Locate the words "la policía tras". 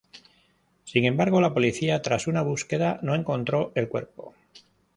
1.41-2.25